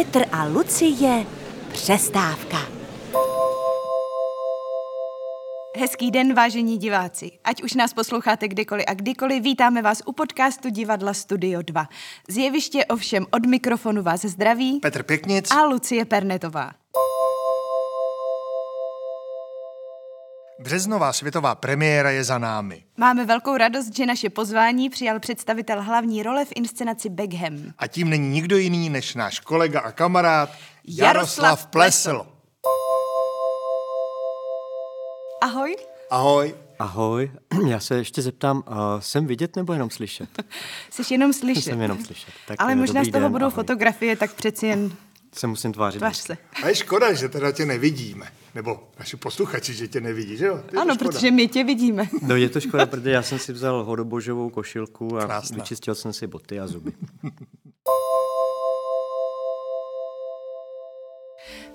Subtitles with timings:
[0.00, 1.26] Petr a Lucie
[1.72, 2.58] přestávka.
[5.78, 7.30] Hezký den, vážení diváci.
[7.44, 11.88] Ať už nás posloucháte kdekoliv a kdykoliv, vítáme vás u podcastu Divadla Studio 2.
[12.28, 15.50] Z jeviště ovšem od mikrofonu vás zdraví Petr Pěknic.
[15.50, 16.70] a Lucie Pernetová.
[20.62, 22.82] Březnová světová premiéra je za námi.
[22.96, 27.72] Máme velkou radost, že naše pozvání přijal představitel hlavní role v inscenaci Beckham.
[27.78, 30.50] A tím není nikdo jiný než náš kolega a kamarád
[30.84, 32.26] Jaroslav Jaroslav Plesl.
[35.42, 35.76] Ahoj.
[36.10, 36.54] Ahoj.
[36.78, 37.30] Ahoj,
[37.68, 40.28] já se ještě zeptám, uh, jsem vidět nebo jenom slyšet?
[40.90, 41.64] Jsi jenom slyšet.
[41.64, 42.34] Jsem jenom slyšet.
[42.46, 43.54] Tak, Ale eh, možná z toho den, budou ahoj.
[43.54, 44.92] fotografie, tak přeci jen
[45.34, 45.98] Se musím tvářit.
[45.98, 46.36] tvář se.
[46.62, 48.26] A je škoda, že teda tě nevidíme.
[48.54, 50.60] Nebo naši posluchači, že tě nevidí, že jo?
[50.80, 52.08] Ano, protože my tě vidíme.
[52.22, 55.56] No je to škoda, protože já jsem si vzal hodobožovou košilku a Krásná.
[55.56, 56.92] vyčistil jsem si boty a zuby.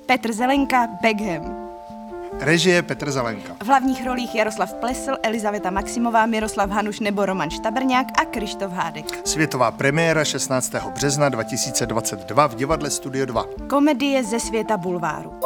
[0.05, 1.64] Petr Zelenka, Beckham.
[2.39, 3.55] Režie Petr Zelenka.
[3.63, 9.27] V hlavních rolích Jaroslav Plesl, Elizaveta Maximová, Miroslav Hanuš nebo Roman Štabrňák a Krištof Hádek.
[9.27, 10.73] Světová premiéra 16.
[10.93, 13.45] března 2022 v divadle Studio 2.
[13.69, 15.39] Komedie ze světa bulváru.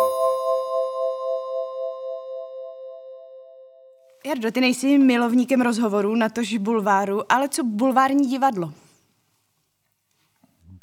[4.25, 8.73] Jardo, ty nejsi milovníkem rozhovorů, natož bulváru, ale co bulvární divadlo?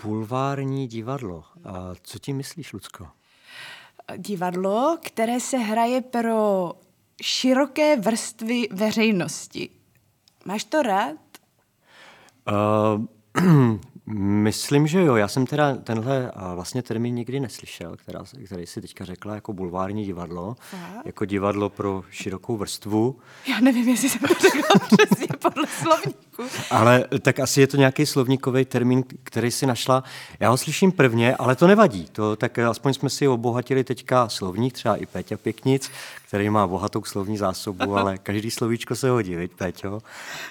[0.04, 1.44] Bulvární divadlo.
[1.64, 3.06] A co tím myslíš, Lucko?
[4.16, 6.72] Divadlo, které se hraje pro
[7.22, 9.68] široké vrstvy veřejnosti.
[10.44, 11.16] Máš to rád?
[12.48, 13.76] Uh,
[14.14, 15.16] myslím, že jo.
[15.16, 20.04] Já jsem teda tenhle vlastně termín nikdy neslyšel, která, který si teďka řekla jako bulvární
[20.04, 20.56] divadlo.
[20.70, 21.06] Fakt?
[21.06, 23.18] Jako divadlo pro širokou vrstvu.
[23.48, 26.42] Já nevím, jestli jsem to řekla přesně podle slovníku.
[26.70, 30.04] Ale tak asi je to nějaký slovníkový termín, který si našla.
[30.41, 32.08] Já ho slyším prvně, ale to nevadí.
[32.12, 35.91] To, tak aspoň jsme si obohatili teďka slovník, třeba i Péťa Pěknic,
[36.28, 40.00] který má bohatou slovní zásobu, ale každý slovíčko se hodí, viď, Péťo?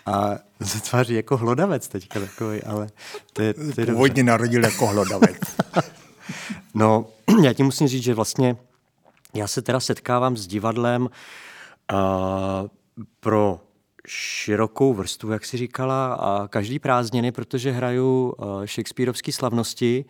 [0.06, 2.90] A se tváří jako hlodavec teďka takový, ale
[3.34, 3.92] to je, to je dobře.
[3.92, 5.38] Původně narodil jako hlodavec.
[6.78, 7.06] No,
[7.44, 8.56] já ti musím říct, že vlastně
[9.34, 11.10] já se teda setkávám s divadlem uh,
[13.20, 13.60] pro
[14.08, 20.06] širokou vrstvu, jak si říkala, a každý prázdniny, protože hraju uh, Shakespeareovské slavnosti,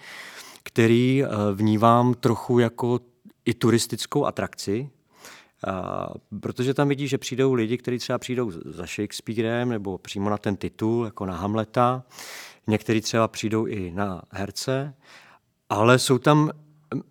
[0.64, 3.00] který uh, vnívám trochu jako
[3.46, 4.90] i turistickou atrakci,
[5.66, 6.10] a,
[6.40, 10.56] protože tam vidí, že přijdou lidi, kteří třeba přijdou za Shakespearem nebo přímo na ten
[10.56, 12.04] titul, jako na Hamleta.
[12.68, 14.94] Někteří třeba přijdou i na herce,
[15.70, 16.52] ale jsou tam,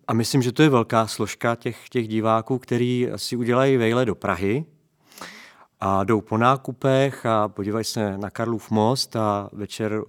[0.07, 4.15] a myslím, že to je velká složka těch, těch diváků, který si udělají vejle do
[4.15, 4.65] Prahy
[5.79, 10.05] a jdou po nákupech a podívají se na Karlův most a večer uh,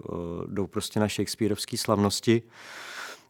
[0.47, 2.41] jdou prostě na Shakespeareovské slavnosti.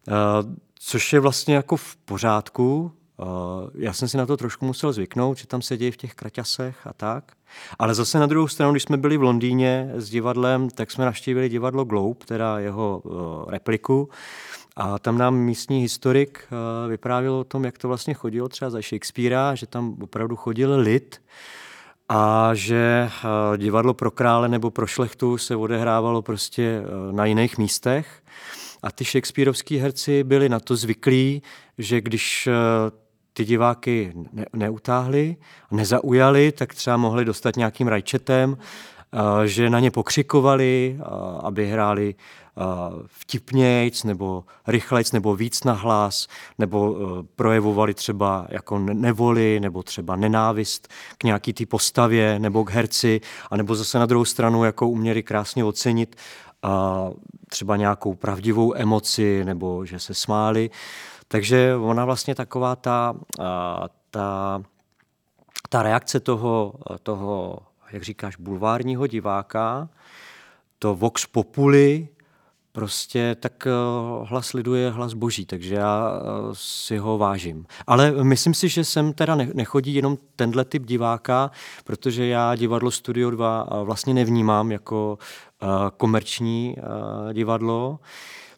[0.08, 2.92] Uh, což je vlastně jako v pořádku.
[3.18, 3.28] Uh,
[3.76, 6.94] já jsem si na to trošku musel zvyknout, že tam sedějí v těch kraťasech a
[6.94, 7.24] tak.
[7.80, 11.50] Ale zase na druhou stranu, když jsme byli v Londýně s divadlem, tak jsme navštívili
[11.50, 14.10] divadlo Globe, teda jeho uh, repliku.
[14.76, 18.82] A tam nám místní historik uh, vyprávěl o tom, jak to vlastně chodilo třeba za
[18.82, 21.22] Shakespearea, že tam opravdu chodil lid,
[22.10, 23.10] a že
[23.58, 28.24] divadlo pro krále nebo pro šlechtu se odehrávalo prostě na jiných místech.
[28.84, 31.42] A ty Shakespeareovský herci byli na to zvyklí,
[31.78, 32.50] že když
[33.38, 35.36] ty diváky ne- neutáhli,
[35.72, 38.58] nezaujali, tak třeba mohli dostat nějakým rajčetem,
[39.46, 41.00] že na ně pokřikovali,
[41.44, 42.16] aby hráli
[43.08, 46.28] vtipnějc, nebo rychlejc, nebo víc na hlas,
[46.58, 47.00] nebo uh,
[47.36, 50.88] projevovali třeba jako ne- nevoli, nebo třeba nenávist
[51.18, 53.22] k nějaký té postavě, nebo k herci,
[53.52, 56.16] anebo zase na druhou stranu jako uměli krásně ocenit
[57.50, 60.70] třeba nějakou pravdivou emoci, nebo že se smáli.
[61.28, 63.16] Takže ona vlastně taková ta,
[64.12, 64.62] ta,
[65.70, 66.74] ta reakce toho,
[67.04, 67.60] toho,
[67.92, 69.90] jak říkáš, bulvárního diváka,
[70.80, 72.08] to vox populi,
[72.78, 73.72] prostě tak eh,
[74.24, 76.22] hlas lidu je hlas boží, takže já eh,
[76.54, 77.66] si ho vážím.
[77.88, 81.52] Ale myslím si, že sem teda ne- nechodí jenom tenhle typ diváka,
[81.84, 85.18] protože já divadlo Studio 2 eh, vlastně nevnímám jako
[85.98, 86.76] komerční
[87.34, 88.00] divadlo.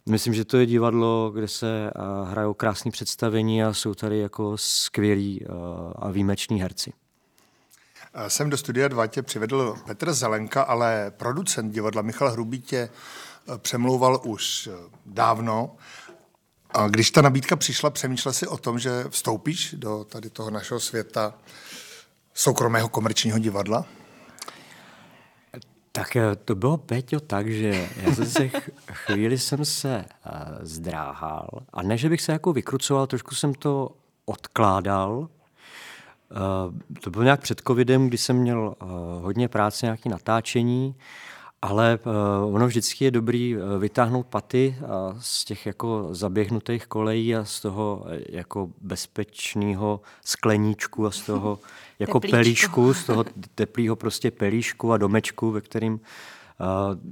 [0.10, 1.92] Myslím, že to je divadlo, kde se eh,
[2.32, 5.48] hrajou krásné představení a jsou tady jako skvělí eh,
[5.96, 6.94] a výjimeční herci.
[8.28, 13.58] Sem do Studia 2 tě přivedl Petr Zelenka, ale producent divadla Michal Hrubý tě eh,
[13.58, 15.76] přemlouval už eh, dávno.
[16.74, 20.80] A když ta nabídka přišla, přemýšlel si o tom, že vstoupíš do tady toho našeho
[20.80, 21.34] světa
[22.34, 23.86] soukromého komerčního divadla?
[26.00, 28.50] Tak eh, to bylo, Peťo, tak, že já jsem se
[28.92, 30.32] chvíli jsem se uh,
[30.62, 33.92] zdráhal a ne, že bych se jako vykrucoval, trošku jsem to
[34.26, 35.12] odkládal.
[35.20, 35.28] Uh,
[37.00, 38.90] to bylo nějak před covidem, kdy jsem měl uh,
[39.24, 40.96] hodně práce, nějaké natáčení
[41.62, 47.36] ale uh, ono vždycky je dobrý uh, vytáhnout paty a z těch jako zaběhnutých kolejí
[47.36, 51.60] a z toho jako bezpečného skleníčku a z toho
[52.00, 52.36] jako Teplíčko.
[52.36, 53.26] pelíšku, z toho
[53.56, 56.00] teplého prostě pelíšku a domečku, ve kterým uh,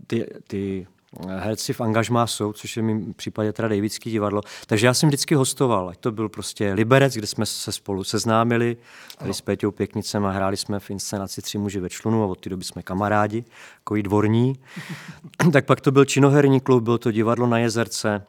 [0.08, 0.88] ty, ty
[1.28, 4.42] herci v angažmá jsou, což je v mém případě teda Davidský divadlo.
[4.66, 8.78] Takže já jsem vždycky hostoval, ať to byl prostě Liberec, kde jsme se spolu seznámili,
[9.18, 12.40] tady s Péťou Pěknicem a hráli jsme v inscenaci Tři muži ve člunu a od
[12.40, 13.44] té doby jsme kamarádi,
[13.80, 14.60] jako dvorní.
[15.54, 18.24] tak pak to byl činoherní klub, bylo to divadlo na Jezerce,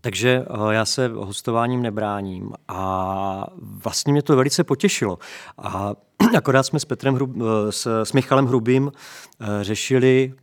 [0.00, 5.18] takže eh, já se hostováním nebráním a vlastně mě to velice potěšilo.
[5.58, 5.94] A
[6.36, 8.92] akorát jsme s Petrem Hrub, eh, s, s Michalem Hrubým
[9.40, 10.34] eh, řešili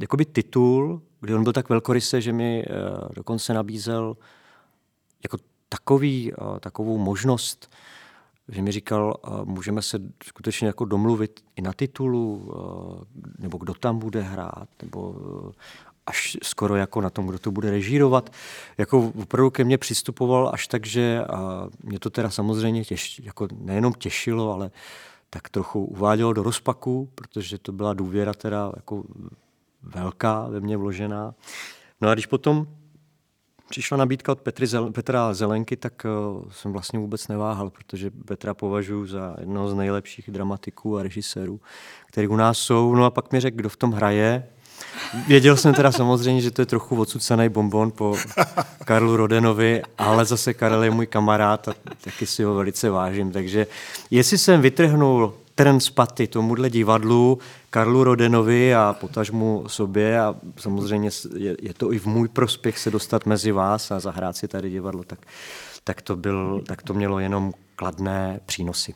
[0.00, 2.64] jakoby titul, kdy on byl tak velkorysý, že mi
[3.14, 4.16] dokonce nabízel
[5.22, 5.38] jako
[5.68, 7.70] takový, takovou možnost,
[8.48, 12.52] že mi říkal, můžeme se skutečně jako domluvit i na titulu,
[13.38, 15.14] nebo kdo tam bude hrát, nebo
[16.06, 18.30] až skoro jako na tom, kdo to bude režírovat.
[18.78, 23.48] Jako opravdu ke mně přistupoval až tak, že a mě to teda samozřejmě těš, jako
[23.58, 24.70] nejenom těšilo, ale
[25.30, 29.04] tak trochu uvádělo do rozpaku, protože to byla důvěra teda jako
[29.82, 31.34] velká ve mně vložená.
[32.00, 32.66] No a když potom
[33.68, 36.06] přišla nabídka od Petry Zel- Petra Zelenky, tak
[36.36, 41.60] uh, jsem vlastně vůbec neváhal, protože Petra považuji za jednoho z nejlepších dramatiků a režisérů,
[42.06, 42.94] který u nás jsou.
[42.94, 44.48] No a pak mi řekl, kdo v tom hraje,
[45.28, 48.16] Věděl jsem teda samozřejmě, že to je trochu odsucený bonbon po
[48.84, 53.32] Karlu Rodenovi, ale zase Karel je můj kamarád a taky si ho velice vážím.
[53.32, 53.66] Takže
[54.10, 57.38] jestli jsem vytrhnul trn z paty tomuhle divadlu,
[57.70, 62.90] Karlu Rodenovi a potažmu sobě a samozřejmě je, je to i v můj prospěch se
[62.90, 65.18] dostat mezi vás a zahrát si tady divadlo, tak,
[65.84, 68.94] tak, to, byl, tak to mělo jenom kladné přínosy.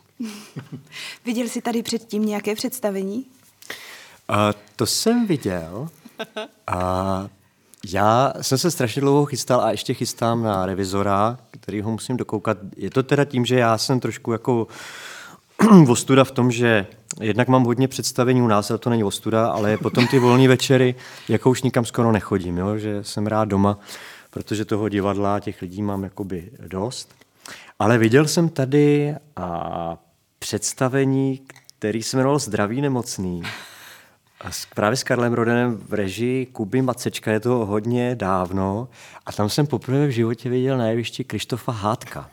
[1.25, 3.25] Viděl jsi tady předtím nějaké představení?
[4.31, 5.89] A to jsem viděl.
[6.67, 7.27] A
[7.93, 12.57] já jsem se strašně dlouho chystal a ještě chystám na revizora, který ho musím dokoukat.
[12.77, 14.67] Je to teda tím, že já jsem trošku jako
[15.89, 16.87] ostuda v tom, že
[17.21, 20.95] jednak mám hodně představení u nás, ale to není ostuda, ale potom ty volné večery,
[21.29, 22.77] jako už nikam skoro nechodím, jo?
[22.77, 23.79] že jsem rád doma,
[24.29, 27.15] protože toho divadla těch lidí mám jakoby dost.
[27.79, 29.97] Ale viděl jsem tady a
[30.39, 31.41] představení,
[31.79, 33.43] který se jmenoval Zdraví nemocný.
[34.41, 38.87] A s, právě s Karlem Rodenem v režii Kuby Macečka je to hodně dávno
[39.25, 42.29] a tam jsem poprvé v životě viděl na jevišti Krištofa Hádka,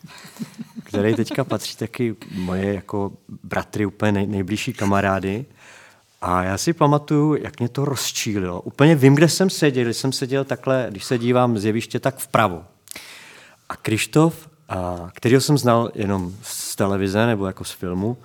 [0.85, 3.13] který teďka patří taky moje jako
[3.43, 5.45] bratry, úplně nej, nejbližší kamarády.
[6.21, 8.61] A já si pamatuju, jak mě to rozčílilo.
[8.61, 9.85] Úplně vím, kde jsem seděl.
[9.85, 12.65] Když jsem seděl takhle, když se dívám z jeviště, tak vpravo.
[13.69, 14.49] A Krištof,
[15.13, 18.17] kterého jsem znal jenom z televize nebo jako z filmu,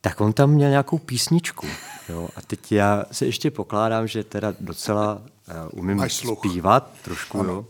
[0.00, 1.66] tak on tam měl nějakou písničku.
[2.08, 2.28] Jo?
[2.36, 7.66] A teď já se ještě pokládám, že teda docela uh, umím zpívat trošku, jo?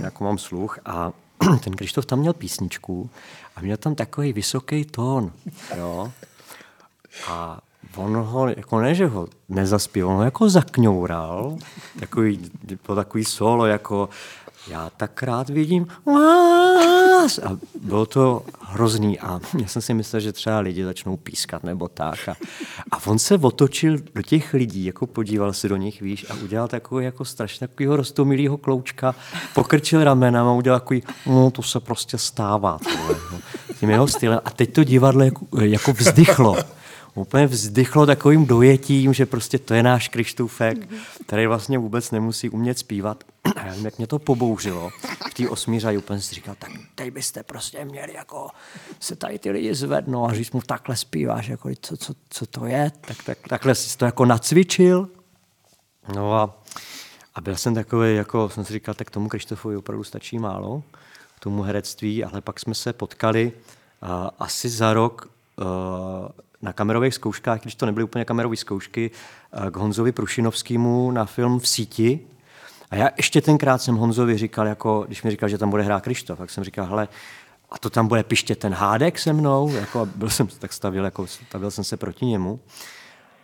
[0.00, 0.78] jako mám sluch.
[0.84, 1.12] A
[1.64, 3.10] ten Krištof tam měl písničku
[3.56, 5.32] a měl tam takový vysoký tón.
[5.76, 6.12] Jo?
[7.28, 7.60] A
[7.96, 11.56] on ho, jako ne, že ho nezaspíval, on ho jako zakňoural,
[12.00, 12.50] takový,
[12.82, 14.08] po takový solo, jako
[14.68, 17.38] já tak rád vidím vás.
[17.38, 21.88] A bylo to hrozný a já jsem si myslel, že třeba lidi začnou pískat nebo
[21.88, 22.28] tak.
[22.28, 22.36] A,
[22.92, 26.68] a on se otočil do těch lidí, jako podíval se do nich, víš, a udělal
[26.68, 29.14] takový jako strašně takového rostomilého kloučka,
[29.54, 32.78] pokrčil ramenem a udělal takový, no to se prostě stává.
[32.78, 33.38] Tohle, no,
[33.80, 34.40] tím jeho stylem.
[34.44, 36.56] A teď to divadlo jako, jako vzdychlo
[37.14, 40.88] úplně vzdychlo takovým dojetím, že prostě to je náš Krištůfek,
[41.26, 43.24] který vlastně vůbec nemusí umět zpívat.
[43.56, 44.90] A já vím, jak mě to pobouřilo
[45.30, 48.50] v té osmíře úplně si říkal, tak teď byste prostě měli jako
[49.00, 52.66] se tady ty lidi zvednout a říct mu takhle zpíváš, jako co, co, co to
[52.66, 55.08] je, tak, tak, takhle jsi to jako nacvičil.
[56.14, 56.62] No a,
[57.34, 60.82] a byl jsem takový, jako jsem si říkal, tak tomu Krištofovi opravdu stačí málo,
[61.36, 63.52] k tomu herectví, ale pak jsme se potkali
[64.02, 65.66] uh, asi za rok uh,
[66.62, 69.10] na kamerových zkouškách, když to nebyly úplně kamerové zkoušky,
[69.64, 72.20] uh, k Honzovi Prušinovskému na film v síti,
[72.92, 76.02] a já ještě tenkrát jsem Honzovi říkal, jako, když mi říkal, že tam bude hrát
[76.02, 77.08] Krištof, tak jsem říkal, hele,
[77.70, 81.26] a to tam bude piště ten hádek se mnou, jako, byl jsem tak stavil, jako,
[81.26, 82.60] stavil jsem se proti němu.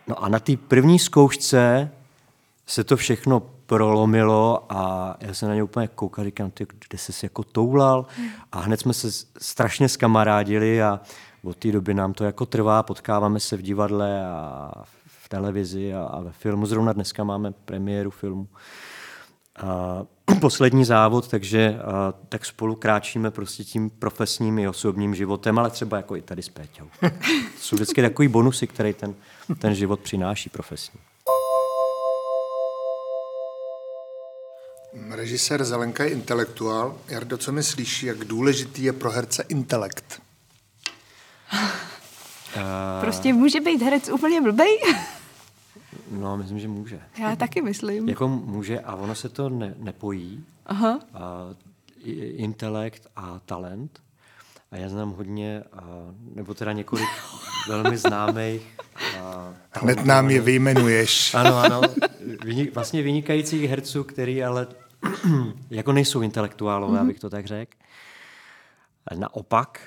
[0.07, 1.91] No a na té první zkoušce
[2.65, 7.25] se to všechno prolomilo a já jsem na ně úplně koukal, říkám, ty, kde jsi
[7.25, 8.05] jako toulal?
[8.51, 9.07] A hned jsme se
[9.37, 11.01] strašně skamarádili a
[11.43, 14.71] od té doby nám to jako trvá, potkáváme se v divadle a
[15.05, 16.65] v televizi a, a ve filmu.
[16.65, 18.47] Zrovna dneska máme premiéru filmu.
[19.55, 20.03] A
[20.41, 25.97] poslední závod, takže a, tak spolu kráčíme prostě tím profesním i osobním životem, ale třeba
[25.97, 26.87] jako i tady s Péťou.
[27.59, 29.15] Jsou vždycky takový bonusy, který ten,
[29.59, 30.99] ten život přináší profesní.
[35.09, 36.97] Režisér Zelenka je intelektuál.
[37.07, 40.21] Jardo, co myslíš, jak důležitý je pro herce intelekt?
[43.01, 44.79] Prostě může být herec úplně blbej?
[46.11, 47.01] No, myslím, že může.
[47.19, 48.09] Já taky myslím.
[48.09, 50.45] Jako může a ono se to ne, nepojí.
[50.65, 50.99] Aha.
[51.13, 51.19] A,
[52.03, 53.99] i- intelekt a talent.
[54.71, 55.83] A já znám hodně, a,
[56.35, 57.09] nebo teda několik
[57.67, 58.67] velmi známých.
[59.21, 61.33] A, Hned nám je vyjmenuješ.
[61.35, 61.81] ano, ano.
[62.43, 64.67] Vynik, vlastně vynikajících herců, který ale
[65.69, 67.01] jako nejsou intelektuálové, mm-hmm.
[67.01, 67.71] abych to tak řekl.
[69.15, 69.81] Naopak,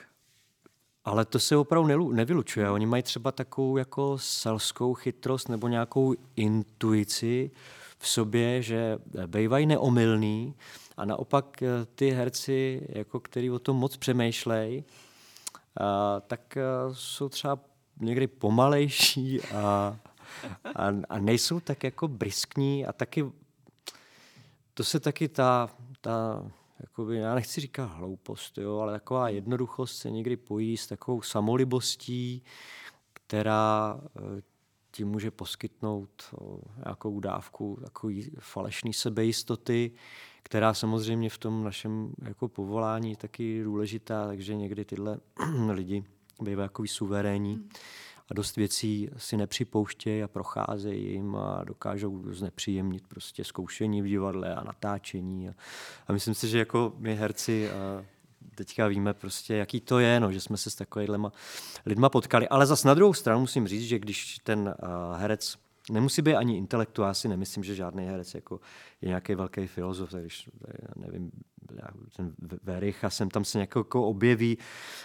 [1.05, 2.71] ale to se opravdu nevylučuje.
[2.71, 7.51] Oni mají třeba takovou jako selskou chytrost nebo nějakou intuici
[7.99, 10.55] v sobě, že bývají neomylný
[10.97, 14.85] a naopak eh, ty herci, jako který o tom moc přemýšlejí,
[15.81, 17.59] a, tak eh, jsou třeba
[18.01, 19.97] někdy pomalejší a,
[20.75, 23.25] a, a nejsou tak jako briskní a taky
[24.75, 26.45] to se taky ta, ta
[26.83, 32.43] jakoby, já nechci říkat hloupost, jo, ale taková jednoduchost se někdy pojí s takovou samolibostí,
[33.13, 34.43] která eh,
[34.91, 39.93] ti může poskytnout o, nějakou dávku takový falešný sebejistoty,
[40.43, 45.21] která samozřejmě v tom našem jako povolání je taky důležitá, takže někdy tyhle
[45.71, 46.05] lidi
[46.43, 47.69] bývají takový suverénní
[48.31, 54.55] a dost věcí si nepřipouštějí a procházejí jim a dokážou znepříjemnit prostě zkoušení v divadle
[54.55, 55.49] a natáčení.
[55.49, 55.55] A,
[56.09, 58.05] a myslím si, že jako my herci a
[58.55, 61.33] teďka víme prostě, jaký to je, no, že jsme se s takovýhlema
[61.87, 62.49] lidma potkali.
[62.49, 65.59] Ale zas na druhou stranu musím říct, že když ten uh, herec
[65.91, 68.61] nemusí být ani intelektuál, si nemyslím, že žádný herec jako
[69.01, 70.51] je nějaký velký filozof, tak když,
[70.97, 71.31] nevím,
[72.17, 74.59] ten Vericha sem tam se nějak jako objeví,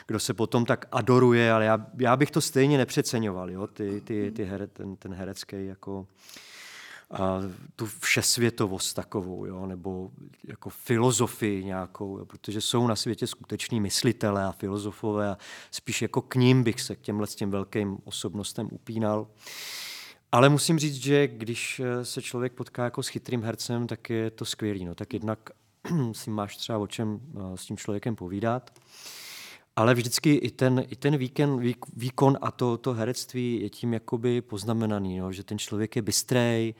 [0.08, 4.32] kdo se potom tak adoruje, ale já, já bych to stejně nepřeceňoval, jo, ty, ty,
[4.32, 6.08] ty here, ten, ten herecký jako
[7.12, 7.40] a
[7.76, 10.12] tu všesvětovost takovou, jo, nebo
[10.48, 15.38] jako filozofii nějakou, jo, protože jsou na světě skuteční myslitele a filozofové a
[15.72, 19.28] spíš jako k ním bych se k těmhle s těm velkým osobnostem upínal.
[20.32, 24.32] Ale musím říct, že když eh, se člověk potká jako s chytrým hercem, tak je
[24.32, 24.86] to skvělý.
[24.86, 24.96] No.
[24.96, 25.50] Tak jednak
[26.12, 28.80] si máš třeba o čem eh, s tím člověkem povídat,
[29.76, 33.94] ale vždycky i ten, i ten víkend, vík, výkon a to, to herectví je tím
[33.94, 36.76] jakoby poznamenaný, no, že ten člověk je bystrej,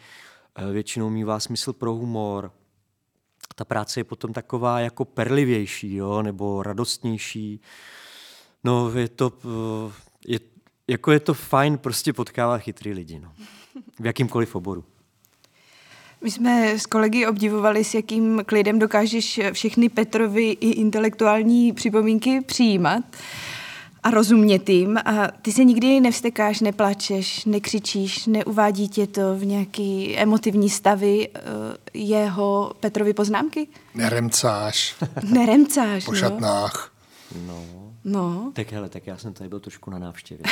[0.56, 2.52] eh, většinou mývá smysl pro humor,
[3.56, 7.62] ta práce je potom taková jako perlivější, jo, nebo radostnější.
[8.64, 9.34] No, je to,
[10.28, 10.40] je,
[10.88, 13.32] jako je to fajn prostě potkávat chytrý lidi, no.
[14.00, 14.84] V jakýmkoliv oboru.
[16.22, 23.04] My jsme s kolegy obdivovali, s jakým klidem dokážeš všechny Petrovi i intelektuální připomínky přijímat
[24.04, 24.98] a rozumět jim.
[24.98, 31.40] A ty se nikdy nevstekáš, neplačeš, nekřičíš, neuvádí tě to v nějaký emotivní stavy eh,
[31.94, 33.68] jeho Petrovi poznámky?
[33.96, 36.18] Neremcáš Neremcáš, po no.
[36.18, 36.92] šatnách.
[37.48, 40.46] No, No, tak hele, tak já jsem tady byl trošku na návštěvě.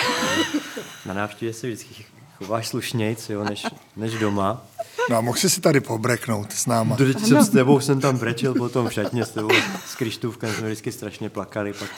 [1.05, 2.05] na návštěvě se vždycky
[2.37, 4.65] chováš slušnějc, jo, než, než doma.
[5.09, 6.95] No a mohl jsi si tady pobreknout s náma.
[6.95, 9.49] Teď jsem s tebou jsem tam brečel potom v šatně s tebou
[9.85, 11.89] s Krištůvkem jsme vždycky strašně plakali, pak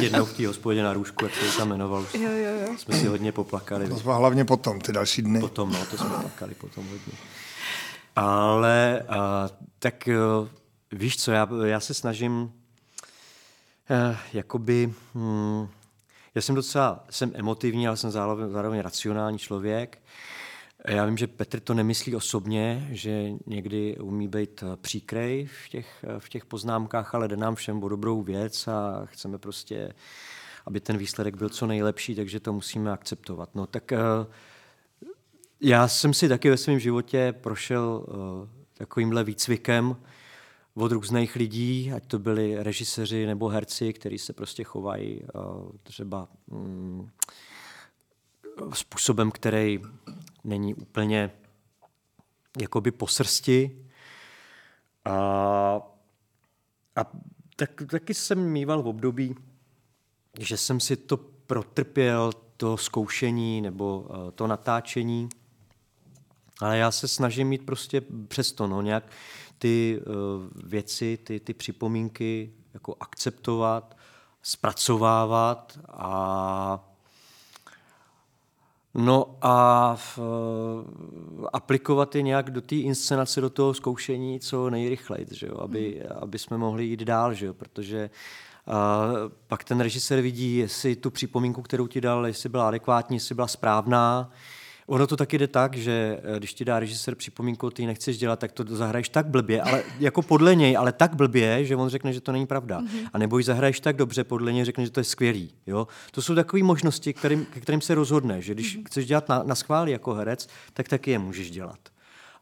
[0.00, 2.78] jednou v té hospodě na růžku, jak se to tam jmenoval, jo, jo, jo.
[2.78, 3.88] jsme si hodně poplakali.
[3.88, 5.40] To bylo hlavně potom, ty další dny.
[5.40, 7.12] Potom, no, to jsme plakali potom hodně.
[8.16, 9.48] Ale a,
[9.78, 10.08] tak
[10.92, 12.52] víš co, já, já se snažím
[13.90, 15.68] uh, jakoby, hm,
[16.34, 20.02] já jsem docela, jsem emotivní, ale jsem zároveň, zároveň racionální člověk.
[20.88, 26.04] Já vím, že Petr to nemyslí osobně, že někdy umí být eh, příkrej v těch,
[26.18, 29.92] v těch poznámkách, ale jde nám všem o dobrou věc a chceme prostě,
[30.66, 33.54] aby ten výsledek byl co nejlepší, takže to musíme akceptovat.
[33.54, 33.92] No tak
[35.60, 39.96] já jsem si taky ve svém životě prošel uh, takovýmhle výcvikem
[40.80, 46.28] od různých lidí, ať to byli režiseři nebo herci, kteří se prostě chovají uh, třeba
[46.46, 47.10] um,
[48.72, 49.80] způsobem, který
[50.44, 51.30] není úplně
[52.60, 53.86] jakoby po srsti.
[55.04, 55.14] A,
[56.96, 57.04] a
[57.56, 59.34] tak, taky jsem mýval v období,
[60.38, 65.28] že jsem si to protrpěl, to zkoušení nebo uh, to natáčení.
[66.60, 69.04] Ale já se snažím mít prostě přesto, no, nějak
[69.60, 70.14] ty uh,
[70.64, 73.96] věci, ty, ty připomínky jako akceptovat,
[74.42, 76.86] zpracovávat a
[78.94, 80.18] No a v,
[81.52, 85.58] aplikovat je nějak do té inscenace, do toho zkoušení co nejrychleji, že jo?
[85.60, 86.18] Aby, hmm.
[86.20, 87.54] aby jsme mohli jít dál, že jo?
[87.54, 88.10] protože
[88.66, 89.02] a
[89.46, 93.46] pak ten režisér vidí, jestli tu připomínku, kterou ti dal, jestli byla adekvátní, jestli byla
[93.46, 94.30] správná,
[94.90, 98.38] Ono to taky jde tak, že eh, když ti dá režisér připomínku, ty nechceš dělat,
[98.38, 102.12] tak to zahraješ tak blbě, ale jako podle něj, ale tak blbě, že on řekne,
[102.12, 102.80] že to není pravda.
[102.80, 103.08] Mm-hmm.
[103.12, 105.54] A nebo ji zahraješ tak dobře, podle něj řekne, že to je skvělý.
[105.66, 105.88] Jo?
[106.10, 108.84] To jsou takové možnosti, kterým, ke kterým se rozhodne, že když mm-hmm.
[108.86, 111.78] chceš dělat na, na schvály jako herec, tak taky je můžeš dělat.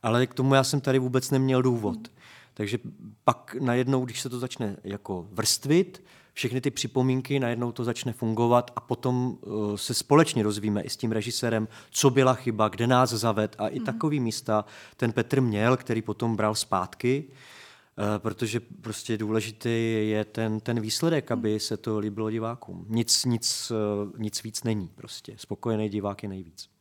[0.03, 1.99] Ale k tomu já jsem tady vůbec neměl důvod.
[1.99, 2.19] Mm-hmm.
[2.55, 2.79] Takže
[3.25, 6.03] pak najednou, když se to začne jako vrstvit,
[6.39, 10.97] všechny ty připomínky, najednou to začne fungovat a potom uh, se společně rozvíme i s
[10.97, 13.85] tím režisérem, co byla chyba, kde nás zaved a i mm.
[13.85, 14.65] takový místa
[14.97, 21.31] ten Petr měl, který potom bral zpátky, uh, protože prostě důležitý je ten, ten výsledek,
[21.31, 22.87] aby se to líbilo divákům.
[22.89, 23.73] Nic, nic,
[24.05, 25.35] uh, nic víc není prostě.
[25.37, 26.78] Spokojený divák je nejvíc.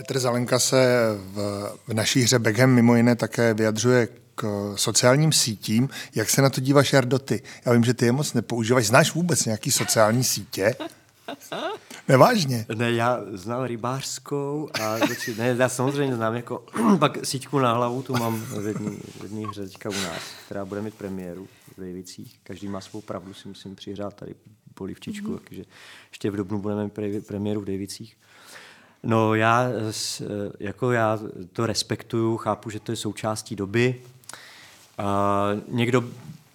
[0.00, 1.36] Petr Zalenka se v,
[1.86, 5.88] v naší hře Beckham mimo jiné také vyjadřuje k sociálním sítím.
[6.14, 7.42] Jak se na to díváš, Jardo, ty?
[7.66, 8.86] Já vím, že ty je moc nepoužíváš.
[8.86, 10.74] Znáš vůbec nějaký sociální sítě?
[12.08, 12.66] Nevážně.
[12.74, 14.98] Ne, já znám rybářskou a
[15.38, 16.64] ne, já samozřejmě znám jako
[16.98, 20.82] pak síťku na hlavu, tu mám v jedné, v jedné hře u nás, která bude
[20.82, 22.40] mít premiéru v Dejvicích.
[22.42, 24.34] Každý má svou pravdu, si musím přihrát tady
[24.74, 25.40] polivčičku, mm-hmm.
[25.48, 25.64] takže
[26.10, 28.16] ještě v Dobnu budeme mít premiéru v Dejvicích.
[29.02, 29.68] No já,
[30.60, 31.18] jako já
[31.52, 34.02] to respektuju, chápu, že to je součástí doby,
[34.98, 36.04] a někdo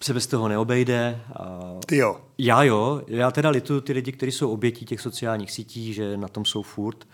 [0.00, 1.20] se bez toho neobejde.
[1.34, 2.20] A Ty jo.
[2.38, 3.02] Já jo.
[3.06, 6.62] Já teda lituju ty lidi, kteří jsou obětí těch sociálních sítí, že na tom jsou
[6.62, 7.08] furt.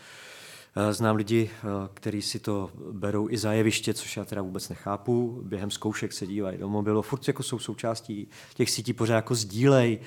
[0.90, 1.50] Znám lidi,
[1.94, 5.40] kteří si to berou i za jeviště, což já teda vůbec nechápu.
[5.44, 7.02] Během zkoušek se dívají do mobilu.
[7.02, 9.98] Furt jako jsou součástí těch sítí, pořád jako sdílej.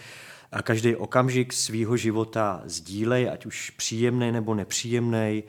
[0.55, 5.43] A každý okamžik svého života sdílej, ať už příjemný nebo nepříjemný.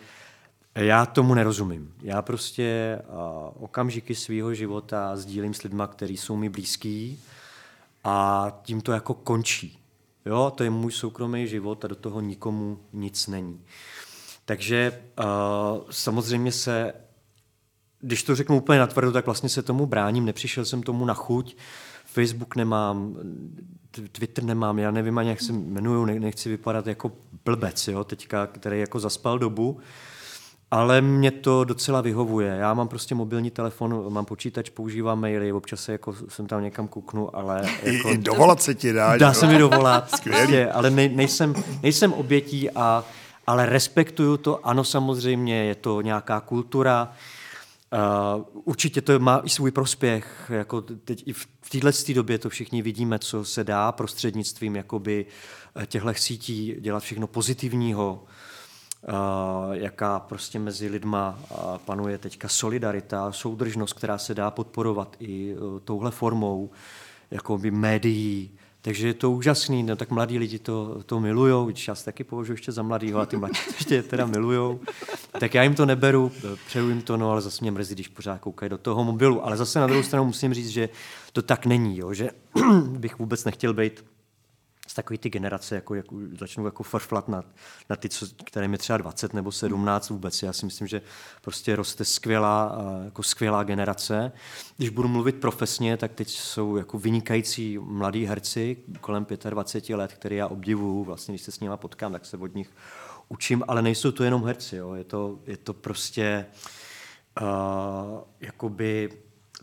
[0.74, 1.94] Já tomu nerozumím.
[2.02, 7.20] Já prostě uh, okamžiky svého života sdílím s lidmi, kteří jsou mi blízký
[8.04, 9.78] a tím to jako končí.
[10.24, 13.60] Jo, to je můj soukromý život a do toho nikomu nic není.
[14.44, 15.24] Takže uh,
[15.90, 16.94] samozřejmě se,
[18.00, 21.56] když to řeknu úplně natvrdo, tak vlastně se tomu bráním, nepřišel jsem tomu na chuť.
[22.16, 23.16] Facebook nemám,
[24.12, 27.12] Twitter nemám, já nevím ani, jak se jmenuju, nechci vypadat jako
[27.44, 29.78] blbec, jo, teďka, který jako zaspal dobu.
[30.70, 32.56] Ale mě to docela vyhovuje.
[32.60, 36.88] Já mám prostě mobilní telefon, mám počítač, používám maily, občas se jako jsem tam někam
[36.88, 37.62] kuknu, ale...
[37.82, 39.16] Jako, I, i dovolat se ti dá.
[39.16, 43.04] Dá se mi dovolat, prostě, ale ne, nejsem, nejsem obětí, a,
[43.46, 44.66] ale respektuju to.
[44.66, 47.12] Ano, samozřejmě, je to nějaká kultura,
[47.92, 50.50] Uh, určitě to má i svůj prospěch.
[50.54, 55.26] Jako teď i v téhle době to všichni vidíme, co se dá prostřednictvím jakoby
[55.76, 58.26] eh, těchto sítí dělat všechno pozitivního
[59.72, 61.38] jaká prostě mezi lidma
[61.84, 66.70] panuje teďka solidarita, soudržnost, která se dá podporovat i e, touhle formou
[67.30, 68.58] jako by médií.
[68.86, 72.52] Takže je to úžasný, no, tak mladí lidi to, to milujou, já se taky považuji
[72.52, 74.80] ještě za mladýho a ty mladí ještě teda milujou.
[75.40, 76.32] Tak já jim to neberu,
[76.66, 79.46] přeju jim to, no ale zase mě mrzí, když pořád koukají do toho mobilu.
[79.46, 80.88] Ale zase na druhou stranu musím říct, že
[81.32, 82.30] to tak není, jo, že
[82.88, 84.04] bych vůbec nechtěl být
[84.86, 87.42] z takový ty generace, jako, jako začnou jako farflat na,
[87.90, 90.42] na ty, co, které mi třeba 20 nebo 17 vůbec.
[90.42, 91.02] Já si myslím, že
[91.42, 94.32] prostě roste skvělá, jako skvělá generace.
[94.76, 100.36] Když budu mluvit profesně, tak teď jsou jako vynikající mladí herci kolem 25 let, které
[100.36, 101.04] já obdivuju.
[101.04, 102.70] Vlastně, když se s nimi potkám, tak se od nich
[103.28, 104.76] učím, ale nejsou to jenom herci.
[104.76, 104.94] Jo.
[104.94, 106.46] Je, to, je to prostě
[107.40, 109.10] uh, jakoby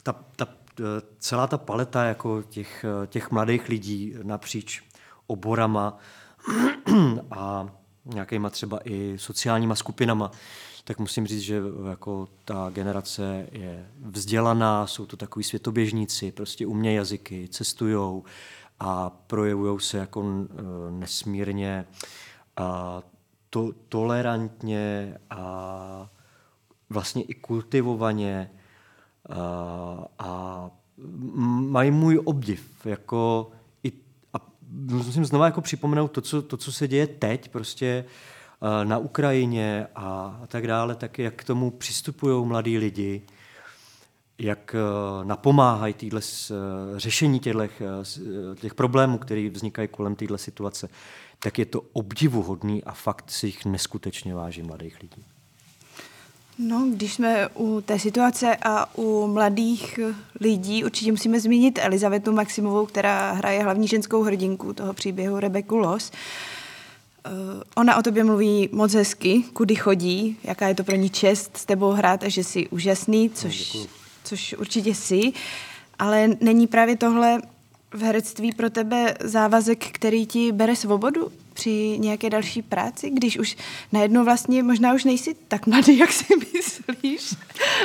[0.03, 0.47] ta, ta,
[1.19, 4.92] celá ta paleta jako těch, těch mladých lidí napříč
[5.27, 5.97] oborama
[7.31, 7.69] a
[8.05, 10.31] nějakýma třeba i sociálníma skupinama,
[10.83, 16.95] tak musím říct, že jako ta generace je vzdělaná, jsou to takový světoběžníci, prostě umějí
[16.95, 18.23] jazyky, cestují
[18.79, 20.25] a projevují se jako
[20.89, 21.85] nesmírně
[22.57, 23.01] a
[23.49, 26.09] to, tolerantně a
[26.89, 28.51] vlastně i kultivovaně
[29.29, 30.69] a, a
[31.59, 33.51] mají můj obdiv, jako
[34.73, 38.05] musím znova jako připomenout to co, to, co se děje teď, prostě
[38.59, 43.21] uh, na Ukrajině a, a tak dále, tak jak k tomu přistupují mladí lidi,
[44.39, 47.39] jak uh, napomáhají týhle, uh, řešení
[48.55, 50.89] těch problémů, které vznikají kolem téhle situace,
[51.39, 55.25] tak je to obdivuhodný a fakt si jich neskutečně váží mladých lidí.
[56.59, 59.99] No, když jsme u té situace a u mladých
[60.39, 66.11] lidí, určitě musíme zmínit Elizabetu Maximovou, která hraje hlavní ženskou hrdinku toho příběhu Rebeku Los.
[67.75, 71.65] ona o tobě mluví moc hezky, kudy chodí, jaká je to pro ní čest s
[71.65, 73.77] tebou hrát a že jsi úžasný, což,
[74.23, 75.33] což určitě jsi.
[75.99, 77.41] Ale není právě tohle
[77.91, 81.31] v herectví pro tebe závazek, který ti bere svobodu
[81.63, 83.57] při nějaké další práci, když už
[83.91, 87.35] najednou vlastně možná už nejsi tak mladý, jak si myslíš.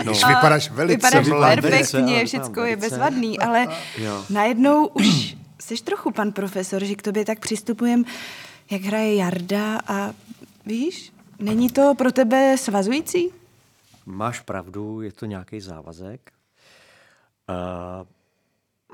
[0.04, 0.12] No.
[0.12, 1.62] Když vypadáš velice vypadáš mladý.
[1.62, 3.66] perfektně, všechno je bezvadný, ale
[3.98, 4.24] Jo.
[4.30, 8.04] najednou už jsi trochu pan profesor, že k tobě tak přistupujem,
[8.70, 10.12] jak hraje Jarda a
[10.66, 13.30] víš, není to pro tebe svazující?
[14.06, 16.32] Máš pravdu, je to nějaký závazek.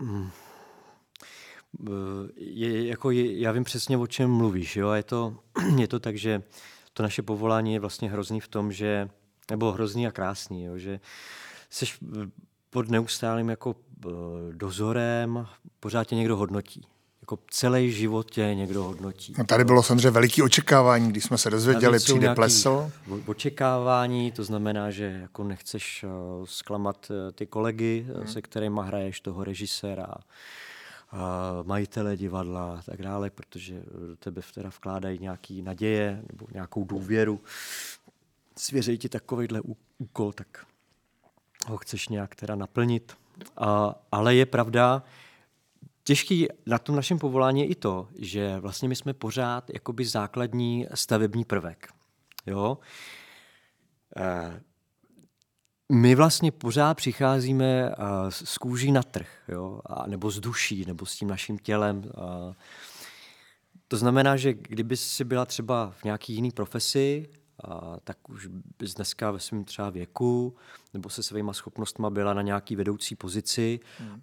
[0.00, 0.30] Uh, mm,
[2.36, 4.76] je, jako je, já vím přesně, o čem mluvíš.
[4.76, 4.88] Jo?
[4.88, 5.36] A Je, to,
[5.78, 6.42] je to tak, že
[6.92, 9.08] to naše povolání je vlastně hrozný v tom, že,
[9.50, 10.78] nebo hrozný a krásný, jo?
[10.78, 11.00] že
[11.70, 11.86] jsi
[12.70, 14.10] pod neustálým jako eh,
[14.52, 15.46] dozorem,
[15.80, 16.86] pořád tě někdo hodnotí.
[17.20, 19.34] Jako celý život tě někdo hodnotí.
[19.38, 22.90] No tady bylo samozřejmě veliký očekávání, když jsme se dozvěděli, přijde nějaký plesl.
[23.10, 26.04] o- Očekávání, to znamená, že jako nechceš
[26.44, 28.28] zklamat ty kolegy, hmm.
[28.28, 30.06] se kterými hraješ, toho režiséra,
[31.62, 37.40] majitele divadla a tak dále, protože do tebe teda vkládají nějaký naděje nebo nějakou důvěru.
[38.56, 39.60] Svěřejí ti takovýhle
[39.98, 40.66] úkol, tak
[41.66, 43.16] ho chceš nějak teda naplnit.
[43.56, 45.02] A, ale je pravda,
[46.06, 50.86] Těžký na tom našem povolání je i to, že vlastně my jsme pořád jakoby základní
[50.94, 51.88] stavební prvek.
[52.46, 52.78] Jo?
[54.16, 54.60] Eh,
[55.92, 59.80] My vlastně pořád přicházíme eh, s z kůží na trh, jo?
[59.86, 62.04] A, nebo s duší, nebo s tím naším tělem.
[62.16, 62.52] a
[63.88, 67.28] To znamená, že kdyby si byla třeba v nějaký jiný profesi,
[67.64, 70.56] a tak už bys dneska ve svém třeba věku
[70.94, 73.80] nebo se svýma schopnostma byla na nějaký vedoucí pozici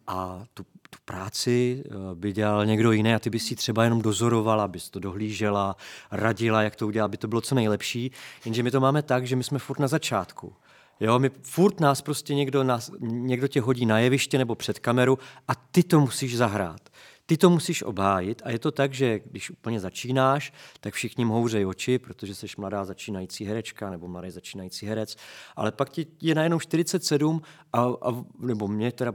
[0.07, 4.01] a tu, tu práci eh, by dělal někdo jiný a ty bys si třeba jenom
[4.01, 5.75] dozorovala, bys to dohlížela,
[6.11, 8.11] radila, jak to udělat, aby to bylo co nejlepší.
[8.45, 10.53] Jenže my to máme tak, že my jsme furt na začátku.
[11.01, 15.19] Jo, my furt nás prostě někdo, nás, někdo tě hodí na jeviště nebo před kameru
[15.47, 16.89] a ty to musíš zahrát.
[17.25, 21.65] Ty to musíš obhájit a je to tak, že když úplně začínáš, tak všichni houřejí
[21.65, 25.15] oči, protože jsi mladá začínající herečka nebo mladý začínající herec,
[25.55, 27.41] ale pak ti je najednou 47
[27.73, 29.13] a, a nebo mě teda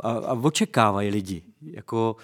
[0.00, 2.16] a, a očekávají lidi, jako,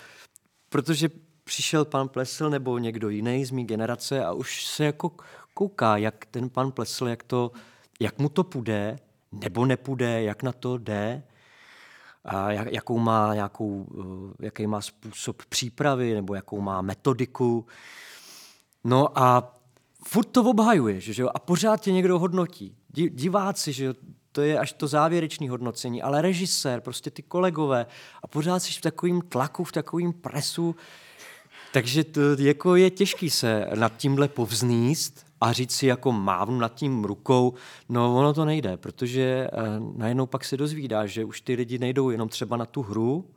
[0.69, 1.11] protože
[1.45, 5.13] přišel pan Plesl nebo někdo jiný z mé generace a už se jako
[5.55, 7.53] kouká, jak ten pan Plesl, jak, to,
[8.03, 8.99] jak mu to půjde,
[9.33, 11.23] nebo nepůjde, jak na to jde,
[12.25, 13.87] a jak- jakou má, nějakou,
[14.41, 17.67] eh, jaký má způsob přípravy nebo jakou má metodiku.
[18.85, 19.57] No a
[20.07, 21.29] furt to obhajuješ, že jo?
[21.35, 22.77] A pořád tě někdo hodnotí.
[22.91, 23.95] Di- Diváci, že jo?
[24.33, 27.87] To je až to závěrečné hodnocení, ale režisér, prostě ty kolegové
[28.23, 30.77] a pořád jsi v takovém tlaku, v takovém presu,
[31.73, 36.75] takže to jako je těžký se nad tímhle povzníst a říct si jako mávnu nad
[36.75, 37.55] tím rukou,
[37.89, 39.49] no ono to nejde, protože eh,
[39.97, 43.31] najednou pak se dozvídáš, že už ty lidi nejdou jenom třeba na tu hru,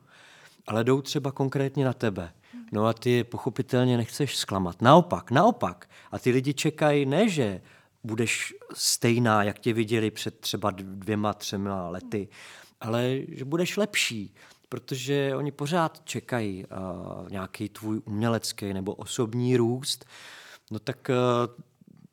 [0.67, 2.33] ale jdou třeba konkrétně na tebe.
[2.71, 4.81] No a ty pochopitelně nechceš zklamat.
[4.81, 5.89] Naopak, naopak.
[6.11, 7.61] A ty lidi čekají ne, že
[8.03, 12.27] budeš stejná, jak tě viděli před třeba dvěma, třema lety,
[12.81, 14.33] ale že budeš lepší,
[14.69, 20.05] protože oni pořád čekají uh, nějaký tvůj umělecký nebo osobní růst.
[20.71, 21.65] No tak uh,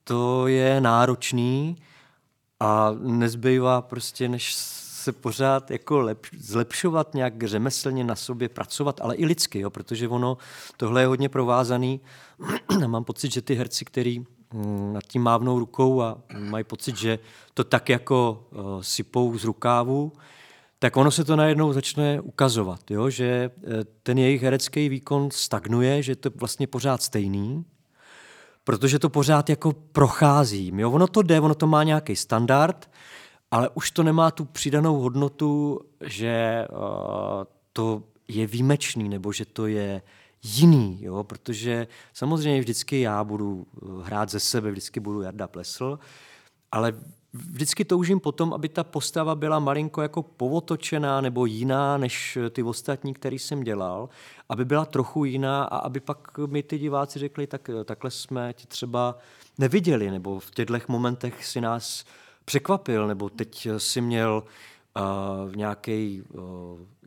[0.04, 1.76] to je náročný
[2.60, 4.54] a nezbývá prostě, než
[5.02, 10.08] se pořád jako lep, zlepšovat nějak řemeslně na sobě, pracovat, ale i lidsky, jo, protože
[10.08, 10.38] ono,
[10.76, 12.00] tohle je hodně provázaný.
[12.86, 14.18] Mám pocit, že ty herci, který
[14.52, 17.18] mm, nad tím mávnou rukou a mají pocit, že
[17.54, 20.12] to tak jako uh, sypou z rukávu,
[20.82, 23.10] tak ono se to najednou začne ukazovat, jo?
[23.10, 27.64] že eh, ten jejich herecký výkon stagnuje, že to je vlastně pořád stejný,
[28.64, 30.72] protože to pořád jako prochází.
[30.76, 30.90] Jo?
[30.90, 32.90] Ono to jde, ono to má nějaký standard,
[33.50, 36.78] ale už to nemá tu přidanou hodnotu, že uh,
[37.72, 40.02] to je výjimečný, nebo že to je
[40.42, 41.24] jiný, jo?
[41.24, 45.98] protože samozřejmě vždycky já budu eh, hrát ze sebe, vždycky budu Jarda Plesl,
[46.72, 46.94] ale
[47.32, 53.14] vždycky toužím potom, aby ta postava byla malinko jako povotočená nebo jiná než ty ostatní,
[53.14, 54.08] který jsem dělal,
[54.48, 58.66] aby byla trochu jiná a aby pak mi ty diváci řekli, tak takhle jsme ti
[58.66, 59.18] třeba
[59.58, 62.04] neviděli, nebo v těchto momentech si nás
[62.44, 64.44] překvapil, nebo teď si měl
[64.96, 66.42] uh, nějaký uh,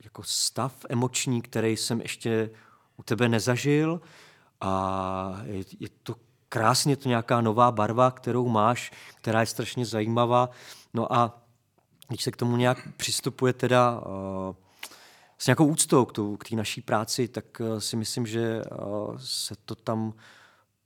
[0.04, 2.50] jako stav emoční, který jsem ještě
[2.98, 4.02] u tebe nezažil.
[4.62, 6.16] A je, je to
[6.56, 10.50] krásně, to nějaká nová barva, kterou máš, která je strašně zajímavá.
[10.94, 11.42] No a
[12.08, 14.56] když se k tomu nějak přistupuje teda uh,
[15.38, 19.18] s nějakou úctou k, tu, k té naší práci, tak uh, si myslím, že uh,
[19.18, 20.14] se to tam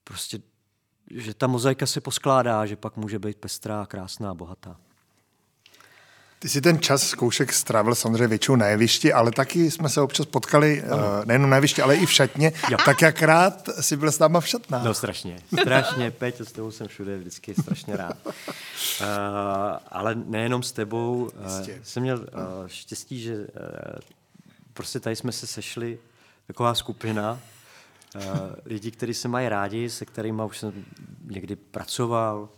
[0.03, 0.41] prostě
[1.11, 4.77] že ta mozaika se poskládá, že pak může být pestrá, krásná, bohatá.
[6.41, 10.25] Ty si ten čas zkoušek strávil samozřejmě většinou na jevišti, ale taky jsme se občas
[10.25, 10.89] potkali uh,
[11.25, 12.51] nejenom na jevišti, ale i v šatně.
[12.71, 12.77] Jo.
[12.85, 14.83] Tak jak rád si byl s náma v šatnách?
[14.83, 18.17] No strašně, strašně, Peť, s tebou jsem všude vždycky strašně rád.
[18.25, 18.33] Uh,
[19.91, 22.25] ale nejenom s tebou, uh, jsem měl uh,
[22.67, 23.43] štěstí, že uh,
[24.73, 25.99] prostě tady jsme se sešli,
[26.47, 27.39] taková skupina,
[28.15, 28.21] uh,
[28.65, 30.85] lidí, kteří se mají rádi, se kterými už jsem
[31.25, 32.49] někdy pracoval,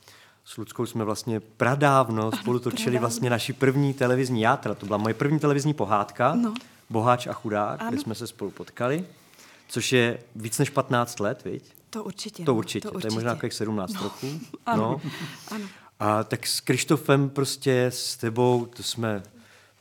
[0.52, 4.76] s Ludskou jsme vlastně pradávno spolu točili vlastně naši první televizní játra.
[4.76, 6.54] To byla moje první televizní pohádka, no.
[6.90, 7.92] Boháč a chudák, ano.
[7.92, 9.06] kde jsme se spolu potkali,
[9.68, 11.64] což je víc než 15 let, viď?
[11.90, 12.46] To určitě.
[12.46, 13.08] To určitě, to, určitě.
[13.08, 14.04] to je možná jako 17 no.
[14.04, 14.28] roků.
[14.66, 15.00] Ano.
[15.04, 15.12] No.
[15.52, 15.66] ano.
[16.00, 19.24] A tak s Krištofem prostě, s tebou, to jsme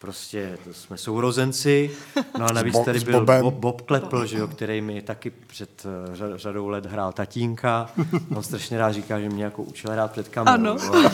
[0.00, 1.90] prostě to jsme sourozenci.
[2.38, 6.36] No a navíc tady byl Bob, Bob Klepl, že jo, který mi taky před uh,
[6.36, 7.90] řadou let hrál tatínka.
[8.36, 10.78] On strašně rád říká, že mě jako učil hrát před kamerou.
[10.80, 11.10] Ano.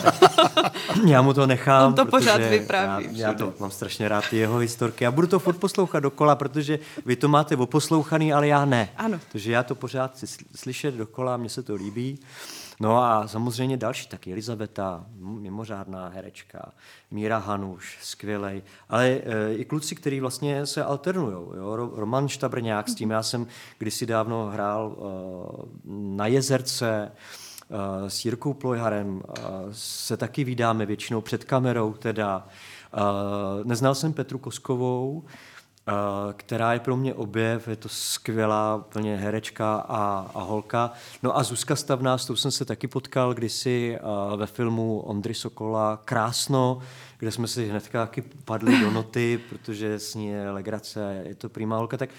[1.07, 1.87] já mu to nechám.
[1.87, 3.09] On to pořád vypráví.
[3.13, 5.07] Já, já to mám strašně rád ty jeho historky.
[5.07, 8.89] A budu to furt poslouchat dokola, protože vy to máte oposlouchaný, ale já ne.
[8.97, 9.21] Ano.
[9.33, 12.19] Takže já to pořád chci slyšet dokola, mně se to líbí.
[12.81, 16.73] No a samozřejmě další taky, Elizabeta, mimořádná herečka,
[17.11, 21.37] Míra Hanuš, skvělej, ale e, i kluci, kteří vlastně se alternují.
[21.95, 23.47] Roman Štabrňák, s tím já jsem
[23.79, 25.03] kdysi dávno hrál e,
[25.89, 29.41] na Jezerce, e, s Jirkou Plojharem e,
[29.73, 32.49] se taky vydáme většinou před kamerou teda.
[32.93, 35.25] E, neznal jsem Petru Koskovou,
[36.33, 40.93] která je pro mě objev, je to skvělá plně herečka a, a holka.
[41.23, 43.99] No a Zuzka Stavná, s tou jsem se taky potkal kdysi
[44.37, 46.79] ve filmu Ondry Sokola Krásno,
[47.19, 51.49] kde jsme si hnedka taky padli do noty, protože s ní je legrace, je to
[51.49, 52.11] prýmá holka, tak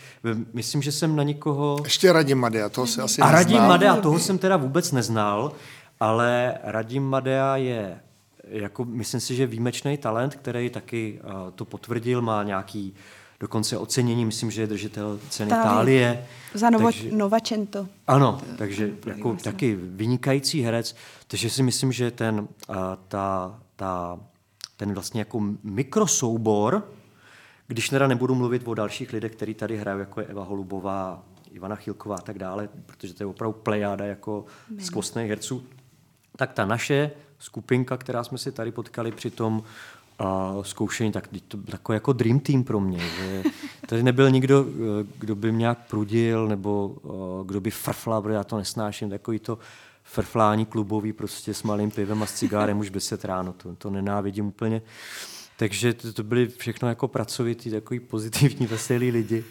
[0.53, 1.77] myslím, že jsem na nikoho...
[1.83, 5.51] Ještě Radim Madea, toho se asi A Radim Madea, toho jsem teda vůbec neznal,
[5.99, 7.99] ale Radim Madea je
[8.43, 12.97] jako, myslím si, že výjimečný talent, který taky uh, to potvrdil, má nějaký uh,
[13.39, 16.25] dokonce ocenění, myslím, že je držitel ceny Tálie.
[16.53, 17.87] Za Novo, takže, Novacento.
[18.07, 20.95] Ano, takže jako taky vynikající herec,
[21.27, 24.19] takže si myslím, že ten, a, ta, ta,
[24.77, 26.91] ten vlastně jako mikrosoubor,
[27.67, 31.75] když teda nebudu mluvit o dalších lidech, kteří tady hrají, jako je Eva Holubová, Ivana
[31.75, 34.45] Chilková a tak dále, protože to je opravdu plejáda jako
[34.79, 35.63] skvostných herců,
[36.35, 39.63] tak ta naše skupinka, která jsme si tady potkali při tom
[40.19, 42.99] a zkoušení, tak to byl takový jako dream team pro mě.
[42.99, 43.43] Že
[43.85, 48.33] tady nebyl nikdo, eh, kdo by mě nějak prudil, nebo eh, kdo by frflal, protože
[48.35, 49.57] já to nesnáším, takový to
[50.03, 54.47] frflání klubový prostě s malým pivem a s cigárem už se ráno, to, to nenávidím
[54.47, 54.81] úplně.
[55.57, 59.43] Takže to, to byly všechno jako pracovitý, takový pozitivní, veselí lidi.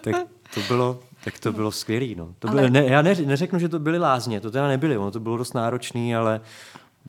[0.00, 0.16] Tak
[0.54, 2.14] to bylo, tak to bylo skvělé.
[2.16, 2.34] No.
[2.38, 2.70] To ale...
[2.70, 5.54] ne, já ne, neřeknu, že to byly lázně, to teda nebyly, ono to bylo dost
[5.54, 6.40] náročné, ale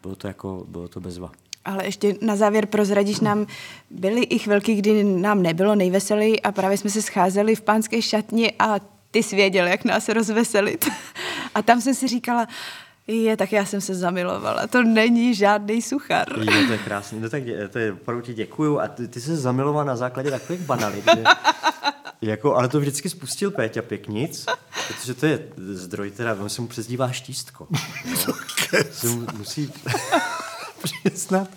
[0.01, 1.31] bylo to, jako, bylo to bezva.
[1.65, 3.47] Ale ještě na závěr prozradíš nám,
[3.89, 8.53] byly i chvilky, kdy nám nebylo nejveselý a právě jsme se scházeli v pánské šatni
[8.59, 8.79] a
[9.11, 10.89] ty jsi věděl, jak nás rozveselit.
[11.55, 12.47] A tam jsem si říkala,
[13.07, 14.67] je, tak já jsem se zamilovala.
[14.67, 16.27] To není žádný suchar.
[16.39, 17.19] Je, to je krásný.
[17.19, 18.79] No tak dě, to je, opravdu ti děkuju.
[18.79, 21.23] A ty, ty jsi zamilovala na základě takových banalit, že,
[22.21, 24.45] jako, ale to vždycky spustil Péťa Pěknic,
[24.87, 27.67] protože to je zdroj, teda, on se mu přezdívá štístko.
[29.03, 29.25] No.
[29.37, 29.73] musí
[31.03, 31.49] přiznat,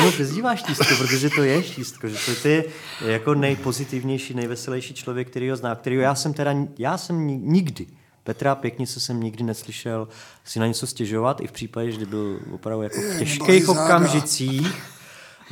[0.00, 2.64] ho přezdíváš štístko, protože to je štístko, že to, to je
[3.06, 7.86] jako nejpozitivnější, nejveselější člověk, který ho zná, který já jsem teda, já jsem nikdy,
[8.24, 10.08] Petra Pěknice jsem nikdy neslyšel
[10.44, 14.82] si na něco stěžovat, i v případě, že byl opravdu jako v těžkých okamžicích,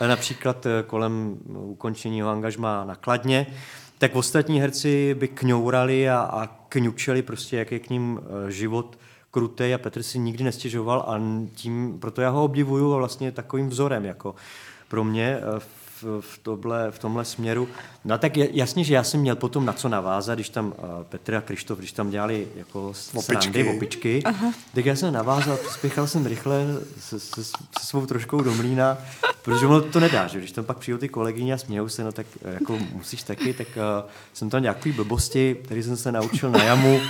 [0.07, 3.47] například eh, kolem ukončení jeho angažma nakladně,
[3.99, 8.99] tak ostatní herci by kňourali a, a kňučeli prostě, jak je k ním eh, život
[9.31, 11.21] krutej a Petr si nikdy nestěžoval a
[11.55, 14.35] tím, proto já ho obdivuju a vlastně takovým vzorem jako
[14.89, 17.69] pro mě eh, v, v, tohle, v tomhle směru.
[18.05, 21.35] No tak jasně, že já jsem měl potom na co navázat, když tam uh, Petr
[21.35, 24.53] a Krištof, když tam dělali jako srandy, opičky, Aha.
[24.75, 26.65] tak já jsem navázal, přispěchal jsem rychle
[27.01, 28.99] se, se, se svou troškou do mlína,
[29.43, 32.13] protože ono to nedá, že když tam pak přijou ty kolegyně a smějou se, no
[32.13, 36.51] tak eh, jako musíš taky, tak uh, jsem tam nějaký blbosti, který jsem se naučil
[36.51, 37.01] na jamu,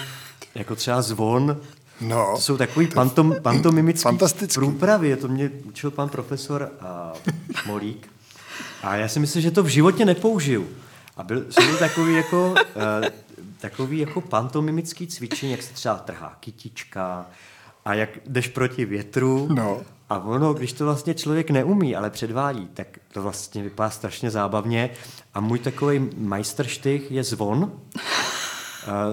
[0.55, 1.61] jako třeba zvon,
[2.01, 4.19] No, to jsou takový pantom, pantomimický
[4.55, 5.17] průpravy.
[5.17, 7.33] To mě učil pan profesor uh,
[7.67, 8.09] Molík.
[8.83, 10.69] A já si myslím, že to v životě nepoužiju.
[11.17, 13.09] A byl, jsou to takový jako, uh,
[13.61, 17.27] takový jako pantomimický cvičení, jak se třeba trhá kytička
[17.85, 19.49] a jak jdeš proti větru.
[19.55, 19.81] No.
[20.09, 24.91] A ono, když to vlastně člověk neumí, ale předvádí, tak to vlastně vypadá strašně zábavně.
[25.35, 27.73] A můj takový majstrštych je zvon.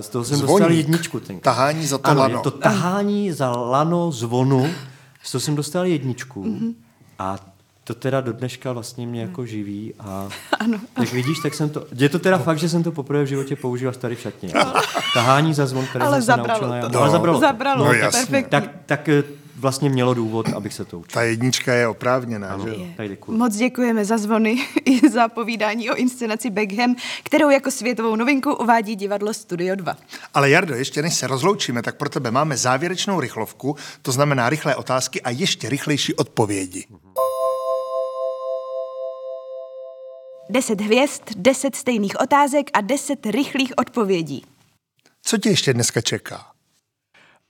[0.01, 0.59] Z toho jsem Zvoník.
[0.59, 1.19] dostal jedničku.
[1.19, 1.39] Ten.
[1.39, 2.37] Tahání za to ano, lano.
[2.39, 4.69] je to tahání za lano zvonu.
[5.23, 6.43] Z toho jsem dostal jedničku.
[6.43, 6.73] Mm-hmm.
[7.19, 7.37] A
[7.83, 10.27] to teda do dneška vlastně mě jako živí a
[10.59, 10.79] ano.
[10.99, 13.55] jak vidíš, tak jsem to, je to teda fakt, že jsem to poprvé v životě
[13.55, 14.53] použil až tady v šatně.
[15.13, 16.81] Tahání za zvon, které Ale jsem se zabralo naučil.
[16.81, 16.99] na- to.
[16.99, 17.37] Ale zabralo.
[17.37, 17.41] to.
[17.41, 18.19] Zabralo, No to, jasně.
[18.19, 18.49] perfektní.
[18.51, 19.23] Tak, tak eh,
[19.57, 21.13] vlastně mělo důvod, abych se to učil.
[21.13, 22.87] Ta jednička je oprávněná, že jo?
[22.97, 23.37] Tak děkuji.
[23.37, 28.95] Moc děkujeme za zvony i za povídání o inscenaci Beckham, kterou jako světovou novinku uvádí
[28.95, 29.97] divadlo Studio 2.
[30.33, 34.75] Ale Jardo, ještě než se rozloučíme, tak pro tebe máme závěrečnou rychlovku, to znamená rychlé
[34.75, 36.85] otázky a ještě rychlejší odpovědi.
[40.49, 44.45] 10 hvězd, 10 stejných otázek a 10 rychlých odpovědí.
[45.21, 46.45] Co tě ještě dneska čeká?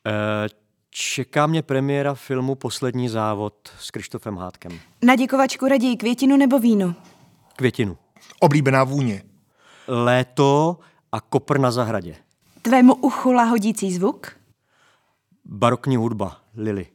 [0.07, 0.49] Eh,
[0.99, 4.79] Čeká mě premiéra filmu Poslední závod s Krištofem Hádkem.
[5.01, 6.95] Na děkovačku raději květinu nebo víno?
[7.55, 7.97] Květinu.
[8.39, 9.23] Oblíbená vůně.
[9.87, 10.77] Léto
[11.11, 12.15] a kopr na zahradě.
[12.61, 14.31] Tvému uchu lahodící zvuk?
[15.45, 16.37] Barokní hudba.
[16.55, 16.87] Lily.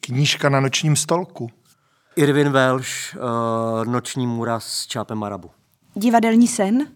[0.00, 1.50] Knížka na nočním stolku.
[2.16, 5.50] Irvin Welsh, uh, Noční můra s Čápem Arabu.
[5.94, 6.88] Divadelní sen?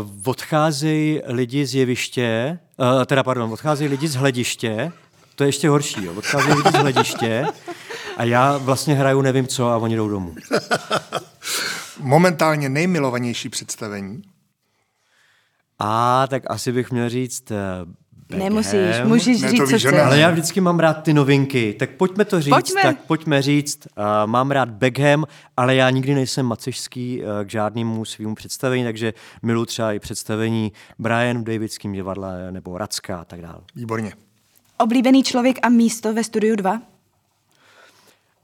[0.00, 4.92] Uh, odcházejí lidi z jeviště, uh, teda pardon, odcházejí lidi z hlediště,
[5.34, 6.14] to je ještě horší, jo.
[6.14, 7.46] odcházejí lidi z hlediště
[8.16, 10.34] a já vlastně hraju nevím co a oni jdou domů.
[12.00, 14.22] Momentálně nejmilovanější představení.
[15.78, 17.52] A tak asi bych měl říct
[18.38, 19.84] Nemusíš, můžeš Ne, říct, co chceš.
[19.84, 22.54] Ale já vždycky mám rád ty novinky, tak pojďme to říct.
[22.54, 22.82] Pojďme.
[22.82, 25.24] Tak pojďme říct, uh, mám rád Beckham,
[25.56, 30.72] ale já nikdy nejsem macežský uh, k žádnému svýmu představení, takže miluji třeba i představení
[30.98, 33.60] Brian v Davidském divadle nebo Racka a tak dále.
[33.76, 34.12] Výborně.
[34.78, 36.80] Oblíbený člověk a místo ve Studiu 2?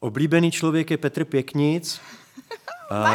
[0.00, 2.00] Oblíbený člověk je Petr Pěknic.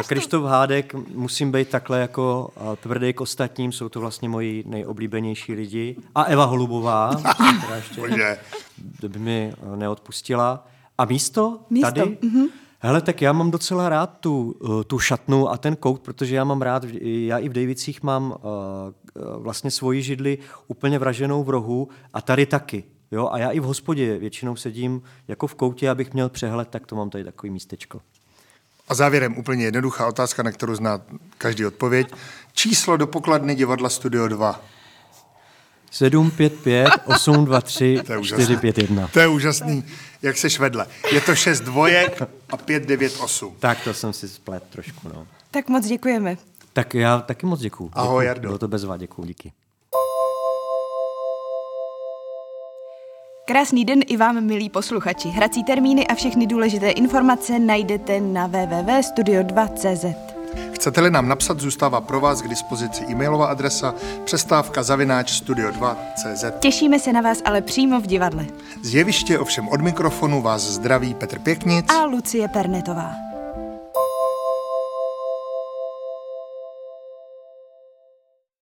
[0.06, 2.50] Krištof Hádek, musím být takhle jako
[2.82, 5.96] tvrdý k ostatním, jsou to vlastně moji nejoblíbenější lidi.
[6.14, 7.10] A Eva Holubová,
[7.58, 8.38] která ještě Bože.
[9.08, 10.66] by mi eh, neodpustila.
[10.98, 11.60] A místo?
[11.70, 12.00] Místo, Tady?
[12.00, 12.48] Mm-hmm.
[12.78, 16.44] Hele, tak já mám docela rád tu, eh, tu šatnu a ten kout, protože já
[16.44, 18.36] mám rád, já i v Davicích mám uh,
[19.42, 22.84] vlastně svoji židli úplně vraženou v rohu a tady taky.
[23.10, 23.28] Jo?
[23.32, 26.96] A já i v hospodě většinou sedím jako v koutě, abych měl přehled, tak to
[26.96, 28.00] mám tady takový místečko.
[28.88, 31.00] A závěrem úplně jednoduchá otázka, na kterou zná
[31.38, 32.12] každý odpověď.
[32.52, 34.60] Číslo do pokladny divadla Studio 2.
[35.90, 38.44] 755 823 To je úžasné.
[38.44, 39.08] 451.
[39.08, 39.84] To je úžasný,
[40.22, 40.86] jak seš vedle.
[41.12, 43.56] Je to 6 dvojek a 5, 9, 8.
[43.58, 45.26] Tak to jsem si splet trošku, no.
[45.50, 46.36] Tak moc děkujeme.
[46.72, 47.90] Tak já taky moc děkuju.
[47.92, 48.24] Ahoj.
[48.24, 48.40] Jardo.
[48.40, 49.52] Bylo to bezvá, děkuju, díky.
[53.48, 55.28] Krásný den i vám, milí posluchači.
[55.28, 60.04] Hrací termíny a všechny důležité informace najdete na www.studio2.cz.
[60.74, 66.44] Chcete-li nám napsat, zůstává pro vás k dispozici e-mailová adresa přestávka zavináč studio2.cz.
[66.60, 68.46] Těšíme se na vás ale přímo v divadle.
[68.82, 71.86] Z jeviště ovšem od mikrofonu vás zdraví Petr Pěknic.
[71.88, 73.35] A Lucie Pernetová.